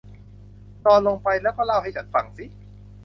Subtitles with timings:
[0.85, 2.45] นอนลงไป และก็เล่าให้ฉันฟังสิ